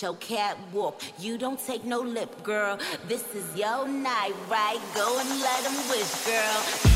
your 0.00 0.14
catwalk. 0.16 1.02
You 1.18 1.36
don't 1.36 1.58
take 1.58 1.84
no 1.84 2.00
lip, 2.00 2.42
girl. 2.42 2.78
This 3.08 3.34
is 3.34 3.56
your 3.56 3.86
night, 3.88 4.34
right? 4.48 4.80
Go 4.94 5.18
and 5.18 5.28
let 5.40 5.64
them 5.64 5.74
wish, 5.90 6.24
girl. 6.24 6.91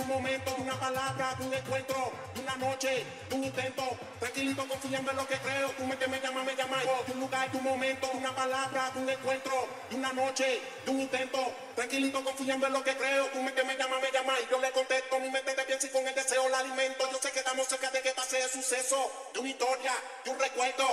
Un 0.00 0.08
momento, 0.08 0.54
una 0.58 0.78
palabra, 0.78 1.36
un 1.40 1.52
encuentro, 1.52 2.12
una 2.40 2.56
noche, 2.56 3.04
un 3.32 3.44
intento. 3.44 3.82
Tranquilito, 4.18 4.66
confiando 4.66 5.10
en 5.10 5.16
lo 5.16 5.26
que 5.26 5.36
creo. 5.36 5.70
Tú 5.70 5.84
me 5.84 5.96
que 5.96 6.08
me 6.08 6.20
llama, 6.20 6.42
me 6.44 6.54
llama. 6.54 6.78
Un 7.12 7.20
lugar, 7.20 7.48
un 7.52 7.64
momento, 7.64 8.10
una 8.12 8.34
palabra, 8.34 8.92
un 8.96 9.08
encuentro, 9.08 9.68
una 9.92 10.12
noche, 10.12 10.60
un 10.86 11.00
intento. 11.00 11.38
Tranquilito, 11.74 12.22
confiando 12.24 12.66
en 12.66 12.72
lo 12.72 12.82
que 12.82 12.96
creo. 12.96 13.26
Tú 13.26 13.42
me 13.42 13.52
que 13.52 13.64
me 13.64 13.76
llama, 13.76 13.98
me 14.00 14.10
llama. 14.10 14.34
Y 14.40 14.50
yo 14.50 14.60
le 14.60 14.70
contesto, 14.72 15.20
mi 15.20 15.30
mente 15.30 15.54
te 15.54 15.64
piensa 15.64 15.86
y 15.86 15.90
con 15.90 16.06
el 16.06 16.14
deseo 16.14 16.48
la 16.48 16.58
alimento. 16.58 17.08
Yo 17.10 17.18
sé 17.20 17.30
que 17.32 17.40
estamos 17.40 17.66
cerca 17.68 17.90
de 17.90 18.02
que 18.02 18.12
pase 18.12 18.42
el 18.42 18.50
suceso, 18.50 19.10
de 19.34 19.40
una 19.40 19.48
historia, 19.48 19.92
de 20.24 20.30
un 20.30 20.38
recuerdo. 20.38 20.86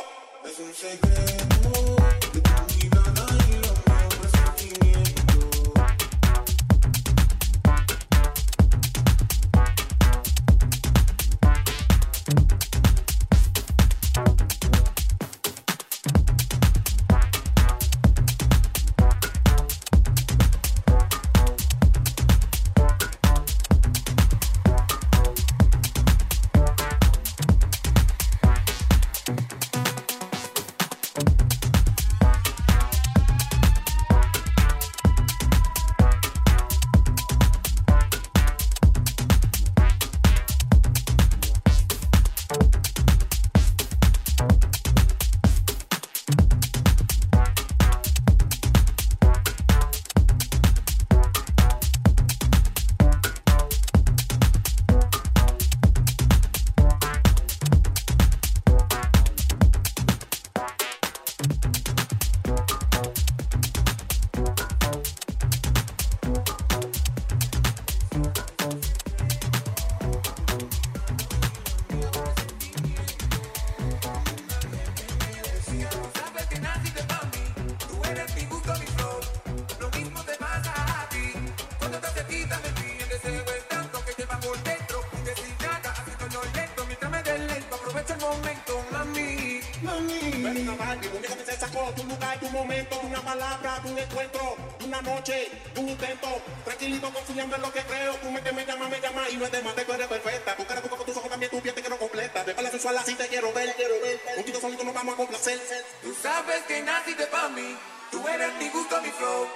palabra 93.27 93.79
de 93.83 93.91
un 93.91 93.99
encuentro, 93.99 94.55
de 94.79 94.85
una 94.85 95.01
noche, 95.01 95.51
de 95.73 95.79
un 95.81 95.89
intento. 95.89 96.29
Tranquilito, 96.63 97.11
confiando 97.11 97.57
en 97.57 97.61
lo 97.61 97.73
que 97.73 97.81
creo. 97.81 98.15
Tú 98.15 98.31
me 98.31 98.41
que 98.41 98.53
me 98.53 98.65
llamas, 98.65 98.89
me 98.89 99.01
llamas 99.01 99.33
y 99.33 99.35
no 99.35 99.45
es 99.45 99.51
de 99.51 99.61
más, 99.63 99.75
tú 99.75 99.91
eres 99.91 100.07
perfecta. 100.07 100.55
Tu 100.55 100.65
cara, 100.65 100.81
tu 100.81 100.87
con 100.87 101.05
tus 101.05 101.17
ojos 101.17 101.29
también, 101.29 101.51
tu 101.51 101.61
piel 101.61 101.75
te 101.75 101.81
quiero 101.81 101.99
completa. 101.99 102.45
De 102.45 102.53
la 102.53 102.71
sensual 102.71 102.97
así 102.97 103.15
te 103.15 103.27
quiero 103.27 103.51
ver, 103.51 103.75
quiero 103.75 103.95
ver. 104.01 104.21
Contigo 104.35 104.61
solito 104.61 104.83
nos 104.85 104.93
vamos 104.93 105.13
a 105.13 105.17
complacer. 105.17 105.59
Tú 106.01 106.15
sabes 106.21 106.63
que 106.69 106.81
naciste 106.81 107.27
pa' 107.27 107.49
mí. 107.49 107.77
Tú 108.11 108.25
eres 108.29 108.53
mi 108.53 108.69
gusto, 108.69 109.01
mi 109.01 109.09
flow. 109.09 109.47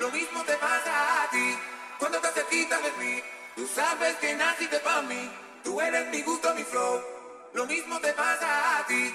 Lo 0.00 0.10
mismo 0.10 0.44
te 0.44 0.54
pasa 0.56 1.22
a 1.22 1.30
ti 1.30 1.58
cuando 1.98 2.18
te 2.20 2.28
acerquitas 2.28 2.82
de 2.82 2.92
mí. 3.02 3.22
Tú 3.56 3.66
sabes 3.74 4.16
que 4.16 4.34
naciste 4.34 4.78
pa' 4.80 5.00
mí. 5.00 5.30
Tú 5.62 5.80
eres 5.80 6.08
mi 6.08 6.20
gusto, 6.20 6.54
mi 6.54 6.62
flow. 6.62 7.02
Lo 7.54 7.64
mismo 7.64 7.98
te 8.00 8.12
pasa 8.12 8.80
a 8.80 8.86
ti. 8.86 9.14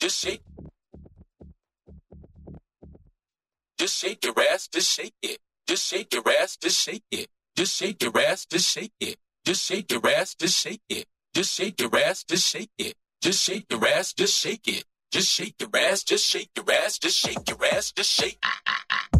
Just 0.00 0.20
shake 0.20 0.42
it. 0.58 0.64
Just 3.78 3.98
shake 3.98 4.24
your 4.24 4.34
ass, 4.52 4.68
just 4.68 4.90
shake 4.90 5.14
it. 5.22 5.38
Just 5.66 5.86
shake 5.86 6.12
your 6.14 6.28
ass, 6.28 6.56
just 6.56 6.80
shake 6.80 7.04
it. 7.10 7.28
Just 7.56 7.76
shake 7.76 8.02
your 8.02 8.18
ass, 8.18 8.46
just 8.46 8.70
shake 8.70 8.92
it. 9.00 9.16
Just 9.44 9.64
shake 9.64 9.90
your 9.90 10.06
ass, 10.08 10.34
just 10.34 10.58
shake 10.60 10.80
it. 10.88 11.06
Just 11.34 11.54
shake 11.54 11.80
your 11.80 11.96
ass, 11.98 12.22
just 12.24 12.48
shake 12.48 12.70
it. 12.78 12.94
Just 13.22 13.40
shake 15.30 15.60
your 15.60 15.76
ass, 15.76 16.02
just 16.02 16.28
shake 16.28 16.56
your 16.56 16.66
ass, 16.70 16.84
just 16.98 17.18
shake 17.18 17.48
your 17.48 17.64
ass, 17.64 17.92
just 17.92 18.10
shake. 18.10 18.38
On, 18.42 18.50
come 18.52 18.60
on, 18.66 18.74
come 18.74 18.74
on, 18.74 18.88
come 18.88 18.90
on, 18.90 19.10
come 19.12 19.19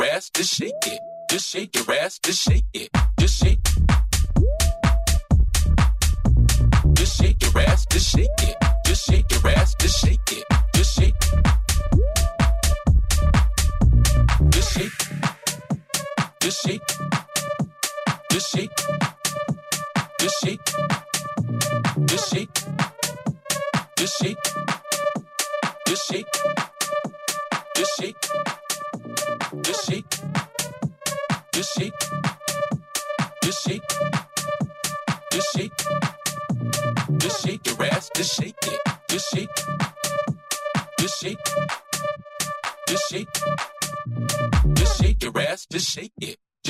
come 0.00 0.14
on. 0.14 0.20
just 0.34 0.54
shake 0.54 0.72
it. 0.86 1.00
Just 1.30 1.48
shake 1.50 1.76
your 1.76 1.92
ass, 1.96 2.18
just 2.18 2.42
shake 2.42 2.64
it. 2.72 2.90
Just 3.18 3.42
shake. 3.42 3.58
Just 6.94 7.20
shake 7.20 7.42
your 7.42 7.62
ass, 7.62 7.86
just 7.86 8.08
shake 8.10 8.28
it. 8.42 8.56
Just 8.84 9.04
shake 9.06 9.30
your 9.30 9.48
ass, 9.52 9.74
just 9.74 9.98
shake 10.00 10.18
it. 10.32 10.39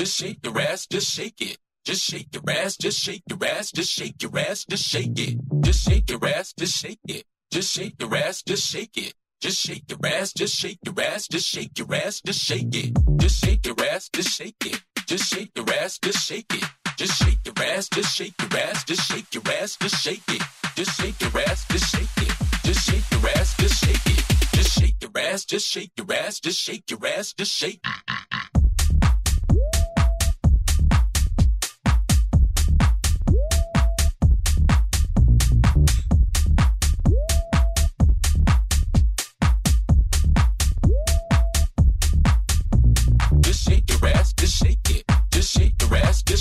Just 0.01 0.17
shake 0.17 0.39
your 0.43 0.59
ass, 0.59 0.87
just 0.87 1.13
shake 1.13 1.39
it. 1.41 1.57
Just 1.85 2.01
shake 2.01 2.33
your 2.33 2.41
ass, 2.49 2.75
just 2.75 2.99
shake 2.99 3.21
your 3.29 3.37
ass, 3.45 3.71
just 3.71 3.91
shake 3.91 4.19
your 4.19 4.35
ass, 4.35 4.65
just 4.65 4.83
shake 4.83 5.19
it. 5.19 5.37
Just 5.61 5.87
shake 5.87 6.09
your 6.09 6.25
ass, 6.25 6.53
just 6.57 6.75
shake 6.75 6.99
it. 7.07 7.23
Just 7.51 7.71
shake 7.71 7.93
your 7.99 8.15
ass, 8.15 8.41
just 8.41 8.67
shake 8.67 8.97
it. 8.97 9.13
Just 9.41 9.59
shake 9.59 9.83
your 9.87 9.99
ass, 10.03 10.33
just 10.33 10.55
shake 10.55 10.79
your 10.83 10.99
ass, 10.99 11.27
just 11.27 11.47
shake 11.47 11.77
your 11.77 11.93
ass, 11.93 12.19
just 12.19 12.39
shake 12.41 12.73
it. 12.73 12.97
Just 13.19 13.45
shake 13.45 13.63
your 13.63 13.75
ass, 13.91 14.09
just 14.11 14.29
shake 14.29 14.55
it. 14.65 14.81
Just 15.05 15.25
shake 15.31 15.51
your 15.55 15.69
ass, 15.71 15.99
just 15.99 16.25
shake 16.27 16.51
it. 16.51 16.65
Just 16.97 17.21
shake 17.21 17.39
your 17.45 17.63
ass, 17.63 17.87
just 17.89 18.15
shake 18.15 18.33
your 18.41 18.59
ass, 18.59 18.83
just 18.83 19.03
shake 19.07 19.33
your 19.35 19.43
ass, 19.53 19.77
just 19.77 20.03
shake 20.03 20.23
it. 20.29 20.41
Just 20.75 20.99
shake 20.99 21.21
your 21.21 21.41
ass, 21.47 21.67
just 21.69 21.95
shake 21.95 22.17
it. 22.17 22.33
Just 22.63 22.89
shake 22.89 23.11
your 23.11 23.29
ass, 23.37 23.55
just 23.55 23.85
shake 23.85 24.07
it. 24.07 24.25
Just 24.55 24.79
shake 24.79 24.95
your 24.99 25.11
ass, 25.15 25.45
just 25.45 25.67
shake 25.67 25.91
your 25.95 26.11
ass, 26.11 26.39
just 26.39 26.59
shake 26.59 26.89
your 26.89 27.05
ass, 27.05 27.33
just 27.33 27.51
shake. 27.51 27.81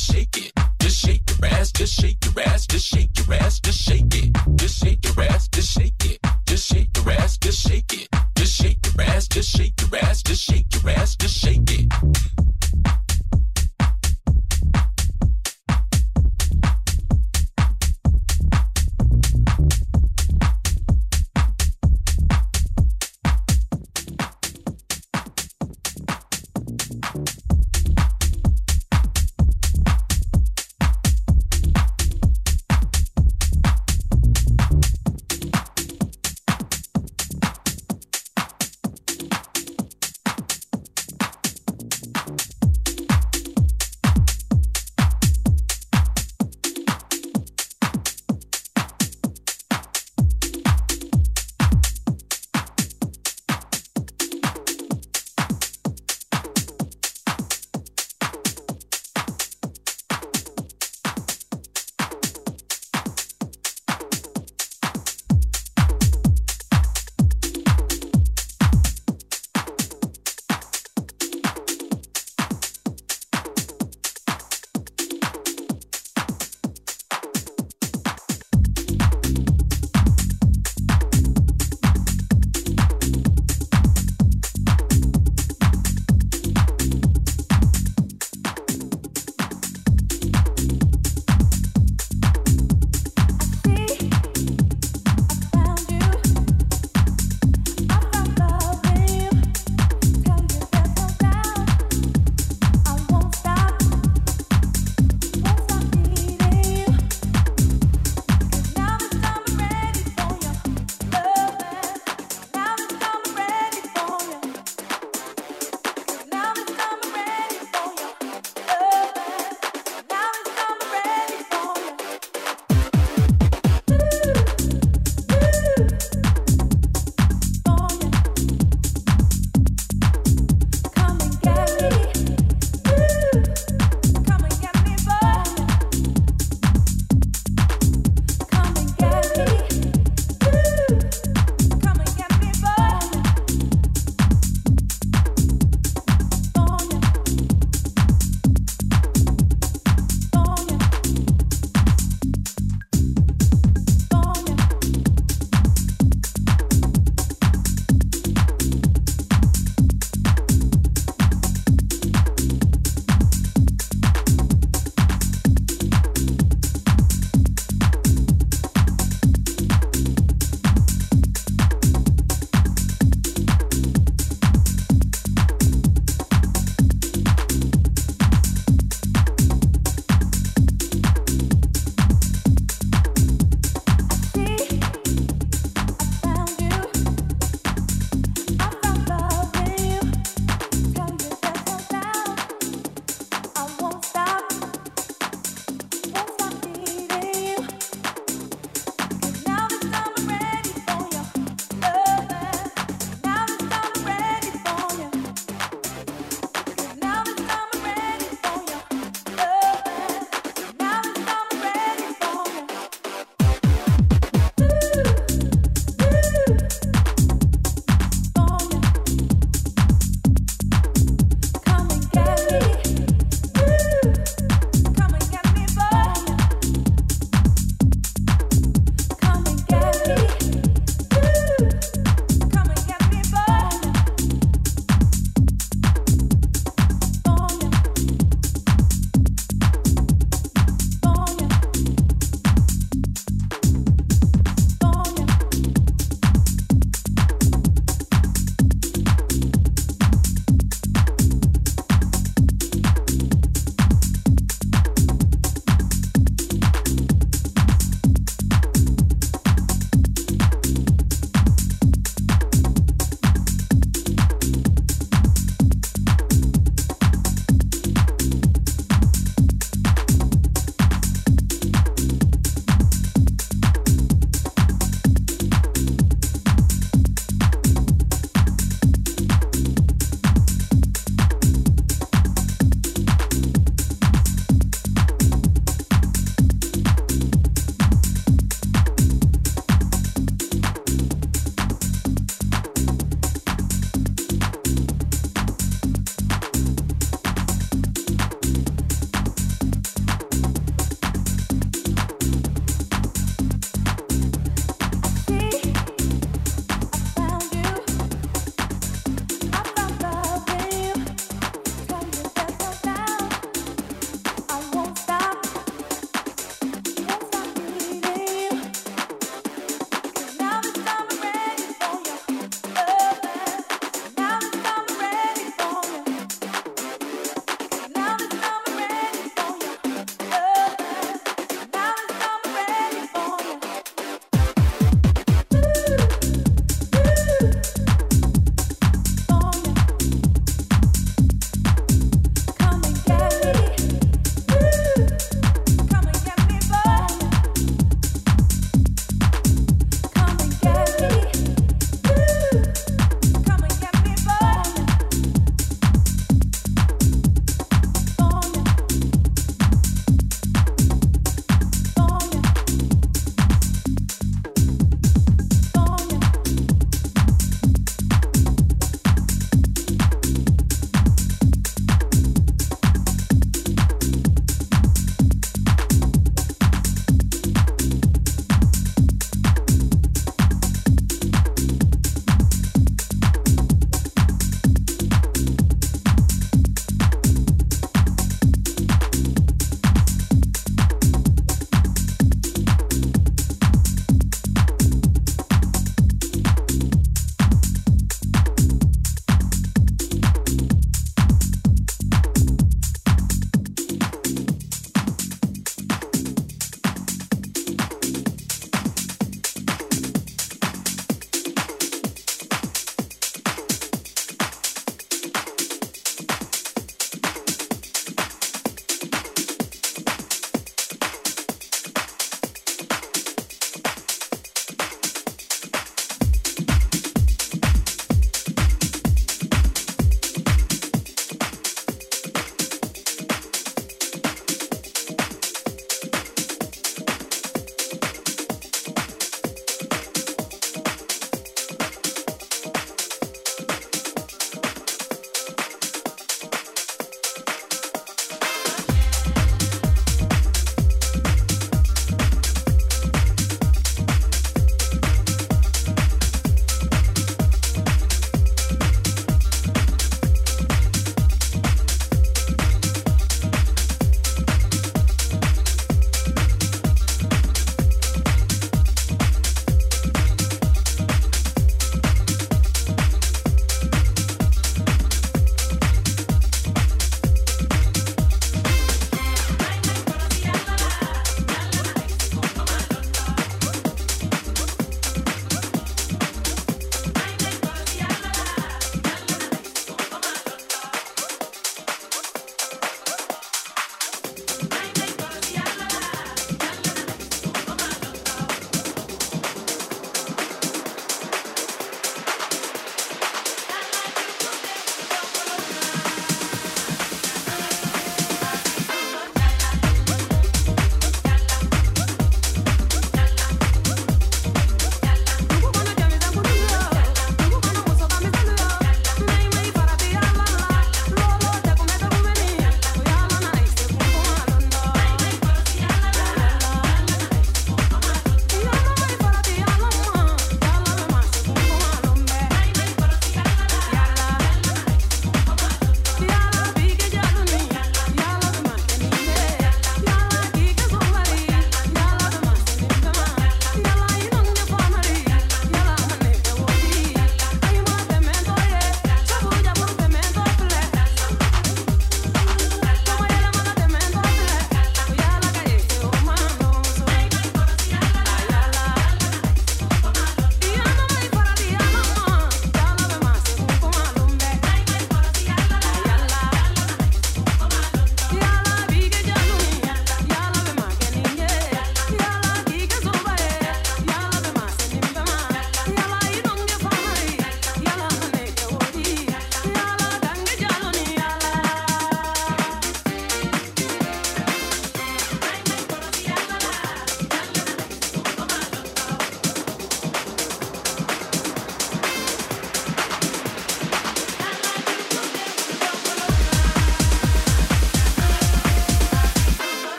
Just 0.00 0.12
shake 0.12 0.36
it. 0.36 0.52
Just 0.78 0.98
shake 1.04 1.22
your 1.28 1.50
ass, 1.50 1.72
just 1.72 2.00
shake 2.00 2.24
your 2.24 2.44
ass, 2.44 2.66
just 2.66 2.86
shake 2.86 3.10
your 3.18 3.34
ass, 3.34 3.60
just 3.60 3.80
shake 3.80 4.14
it. 4.14 4.36
Just 4.56 4.82
shake 4.82 5.04
your 5.04 5.24
ass, 5.24 5.48
just 5.48 5.72
shake 5.72 6.04
it. 6.04 6.18
Just 6.46 6.72
shake 6.72 6.96
your 6.96 7.10
ass, 7.10 7.36
just 7.36 7.68
shake 7.68 7.92
it. 7.92 8.08
Just 8.36 8.62
shake 8.62 8.78
your 8.86 9.04
ass, 9.04 9.28
just 9.28 9.50
shake 9.50 9.80
your 9.80 10.00
ass, 10.00 10.22
just 10.22 10.42
shake 10.42 10.74
your 10.74 10.90
ass, 10.92 11.16
just 11.16 11.36
shake 11.36 11.70
it. 11.70 12.19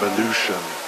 Revolution. 0.00 0.87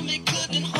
down, 0.00 0.06
they 0.06 0.18
couldn't 0.18 0.79